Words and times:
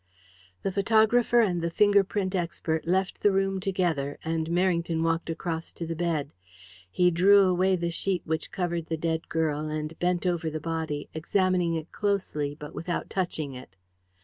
The 0.63 0.71
photographer 0.71 1.41
and 1.41 1.61
the 1.61 1.69
finger 1.69 2.03
print 2.03 2.33
expert 2.33 2.87
left 2.87 3.21
the 3.21 3.29
room 3.31 3.59
together, 3.59 4.17
and 4.25 4.47
Merrington 4.49 5.03
walked 5.03 5.29
across 5.29 5.71
to 5.73 5.85
the 5.85 5.95
bed. 5.95 6.31
He 6.89 7.11
drew 7.11 7.41
away 7.41 7.75
the 7.75 7.91
sheet 7.91 8.23
which 8.25 8.51
covered 8.51 8.87
the 8.87 8.97
dead 8.97 9.29
girl, 9.29 9.69
and 9.69 9.99
bent 9.99 10.25
over 10.25 10.49
the 10.49 10.59
body, 10.59 11.07
examining 11.13 11.75
it 11.75 11.91
closely, 11.91 12.55
but 12.55 12.73
without 12.73 13.11
touching 13.11 13.53
it. 13.53 13.75